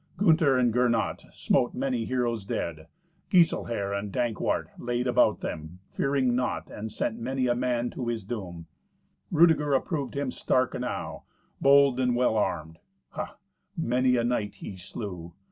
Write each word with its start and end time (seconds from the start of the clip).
Gunther 0.17 0.57
and 0.57 0.73
Gernot 0.73 1.25
smote 1.31 1.75
many 1.75 2.05
heroes 2.05 2.43
dead. 2.43 2.87
Giselher 3.31 3.93
and 3.93 4.11
Dankwart 4.11 4.69
laid 4.79 5.05
about 5.05 5.41
them, 5.41 5.77
fearing 5.91 6.35
naught, 6.35 6.71
and 6.71 6.91
sent 6.91 7.19
many 7.19 7.45
a 7.45 7.53
man 7.53 7.91
to 7.91 8.07
his 8.07 8.23
doom. 8.25 8.65
Rudeger 9.29 9.75
approved 9.75 10.15
him 10.15 10.31
stark 10.31 10.73
enow, 10.73 11.25
bold 11.61 11.99
and 11.99 12.15
well 12.15 12.35
armed. 12.35 12.79
Ha! 13.09 13.37
many 13.77 14.17
a 14.17 14.23
knight 14.23 14.55
he 14.55 14.75
slew! 14.75 15.35